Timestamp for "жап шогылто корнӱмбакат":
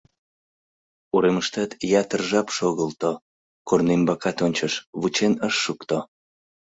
2.29-4.37